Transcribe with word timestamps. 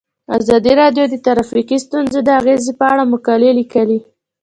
ازادي 0.37 0.73
راډیو 0.81 1.03
د 1.09 1.15
ټرافیکي 1.25 1.77
ستونزې 1.85 2.19
د 2.23 2.29
اغیزو 2.39 2.71
په 2.79 2.85
اړه 2.91 3.03
مقالو 3.13 3.49
لیکلي. 3.59 3.99